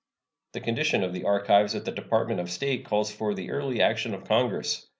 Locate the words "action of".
3.83-4.23